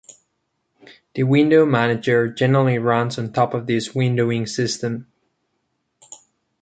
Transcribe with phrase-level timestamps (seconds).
[1.13, 5.05] The window manager generally runs on top of this windowing system.